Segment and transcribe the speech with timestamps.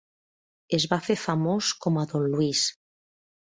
[0.77, 2.67] Es va fer famós com a Don Luís.